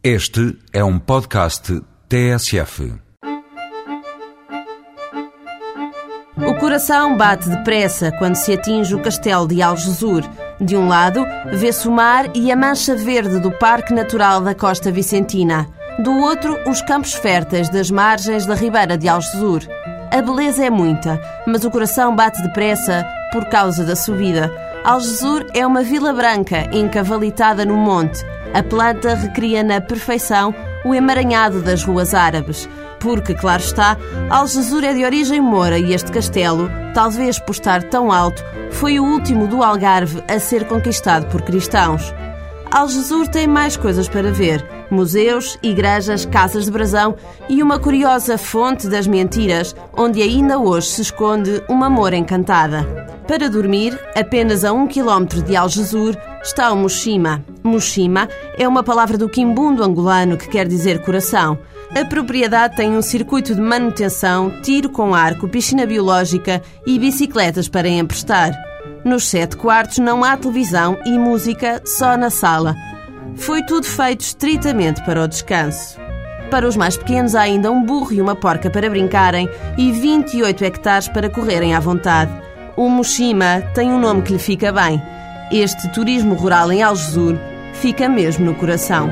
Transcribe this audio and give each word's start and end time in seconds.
Este 0.00 0.56
é 0.72 0.84
um 0.84 0.96
podcast 0.96 1.82
TSF. 2.08 2.94
O 6.36 6.54
coração 6.60 7.16
bate 7.16 7.48
depressa 7.48 8.12
quando 8.12 8.36
se 8.36 8.52
atinge 8.52 8.94
o 8.94 9.02
castelo 9.02 9.48
de 9.48 9.60
Algesur. 9.60 10.22
De 10.60 10.76
um 10.76 10.86
lado, 10.86 11.26
vê-se 11.52 11.88
o 11.88 11.90
mar 11.90 12.30
e 12.36 12.52
a 12.52 12.56
mancha 12.56 12.94
verde 12.94 13.40
do 13.40 13.50
Parque 13.50 13.92
Natural 13.92 14.40
da 14.40 14.54
Costa 14.54 14.92
Vicentina. 14.92 15.68
Do 15.98 16.12
outro, 16.12 16.56
os 16.70 16.80
campos 16.80 17.14
férteis 17.14 17.68
das 17.68 17.90
margens 17.90 18.46
da 18.46 18.54
Ribeira 18.54 18.96
de 18.96 19.08
Algesur. 19.08 19.62
A 20.12 20.22
beleza 20.22 20.64
é 20.64 20.70
muita, 20.70 21.20
mas 21.44 21.64
o 21.64 21.70
coração 21.72 22.14
bate 22.14 22.40
depressa 22.40 23.04
por 23.32 23.46
causa 23.46 23.84
da 23.84 23.96
subida. 23.96 24.48
Algesur 24.84 25.44
é 25.52 25.66
uma 25.66 25.82
vila 25.82 26.12
branca 26.12 26.70
encavalitada 26.72 27.64
no 27.64 27.76
monte. 27.76 28.24
A 28.54 28.62
planta 28.62 29.14
recria 29.14 29.62
na 29.62 29.80
perfeição 29.80 30.54
o 30.84 30.94
emaranhado 30.94 31.60
das 31.60 31.84
ruas 31.84 32.14
árabes. 32.14 32.68
Porque, 33.00 33.34
claro 33.34 33.62
está, 33.62 33.96
Algesur 34.28 34.82
é 34.82 34.92
de 34.92 35.04
origem 35.04 35.40
moura 35.40 35.78
e 35.78 35.92
este 35.92 36.10
castelo, 36.10 36.68
talvez 36.94 37.38
por 37.38 37.52
estar 37.52 37.82
tão 37.84 38.10
alto, 38.10 38.42
foi 38.72 38.98
o 38.98 39.04
último 39.04 39.46
do 39.46 39.62
Algarve 39.62 40.22
a 40.28 40.38
ser 40.40 40.66
conquistado 40.66 41.26
por 41.26 41.42
cristãos. 41.42 42.12
Algesur 42.70 43.28
tem 43.28 43.46
mais 43.46 43.76
coisas 43.76 44.08
para 44.08 44.32
ver: 44.32 44.64
museus, 44.90 45.58
igrejas, 45.62 46.26
casas 46.26 46.64
de 46.64 46.70
brasão 46.70 47.16
e 47.48 47.62
uma 47.62 47.78
curiosa 47.78 48.36
fonte 48.36 48.88
das 48.88 49.06
mentiras, 49.06 49.74
onde 49.96 50.20
ainda 50.20 50.58
hoje 50.58 50.88
se 50.88 51.02
esconde 51.02 51.62
uma 51.68 51.86
amor 51.86 52.12
encantada. 52.12 52.97
Para 53.28 53.50
dormir, 53.50 54.00
apenas 54.16 54.64
a 54.64 54.72
um 54.72 54.86
quilómetro 54.86 55.42
de 55.42 55.54
Algesur, 55.54 56.16
está 56.42 56.72
o 56.72 56.76
Mushima. 56.76 57.44
Mushima 57.62 58.26
é 58.56 58.66
uma 58.66 58.82
palavra 58.82 59.18
do 59.18 59.28
quimbundo 59.28 59.84
angolano 59.84 60.38
que 60.38 60.48
quer 60.48 60.66
dizer 60.66 61.04
coração. 61.04 61.58
A 61.94 62.06
propriedade 62.06 62.76
tem 62.76 62.96
um 62.96 63.02
circuito 63.02 63.54
de 63.54 63.60
manutenção, 63.60 64.62
tiro 64.62 64.88
com 64.88 65.14
arco, 65.14 65.46
piscina 65.46 65.84
biológica 65.84 66.62
e 66.86 66.98
bicicletas 66.98 67.68
para 67.68 67.86
emprestar. 67.86 68.54
Nos 69.04 69.28
sete 69.28 69.58
quartos 69.58 69.98
não 69.98 70.24
há 70.24 70.34
televisão 70.34 70.98
e 71.04 71.18
música 71.18 71.82
só 71.84 72.16
na 72.16 72.30
sala. 72.30 72.74
Foi 73.36 73.62
tudo 73.62 73.86
feito 73.86 74.22
estritamente 74.22 75.04
para 75.04 75.22
o 75.22 75.28
descanso. 75.28 75.98
Para 76.50 76.66
os 76.66 76.78
mais 76.78 76.96
pequenos 76.96 77.34
há 77.34 77.42
ainda 77.42 77.70
um 77.70 77.84
burro 77.84 78.14
e 78.14 78.22
uma 78.22 78.34
porca 78.34 78.70
para 78.70 78.88
brincarem 78.88 79.46
e 79.76 79.92
28 79.92 80.64
hectares 80.64 81.08
para 81.08 81.28
correrem 81.28 81.74
à 81.74 81.80
vontade. 81.80 82.47
O 82.78 82.88
Mushima 82.88 83.60
tem 83.74 83.90
um 83.90 83.98
nome 83.98 84.22
que 84.22 84.32
lhe 84.32 84.38
fica 84.38 84.70
bem. 84.70 85.02
Este 85.50 85.88
turismo 85.88 86.36
rural 86.36 86.70
em 86.70 86.80
Algesur 86.80 87.36
fica 87.72 88.08
mesmo 88.08 88.44
no 88.44 88.54
coração. 88.54 89.10